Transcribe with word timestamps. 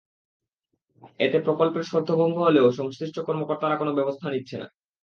এতে 1.19 1.37
প্রকল্পের 1.39 1.83
শর্ত 1.83 2.09
ভঙ্গ 2.15 2.35
হলেও 2.39 2.67
সংশ্লিষ্ট 2.71 3.17
কর্মকর্তারা 3.27 3.75
কোনো 3.77 3.91
ব্যবস্থা 3.97 4.27
নিচ্ছে 4.29 4.55
না। 4.57 4.67